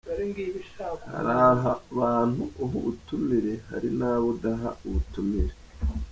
[1.13, 1.33] Hari
[1.73, 5.53] abantu uha ubutumire hari n’abo udaha ubutumire.